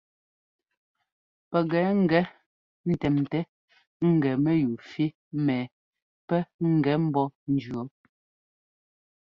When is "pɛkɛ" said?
1.49-1.79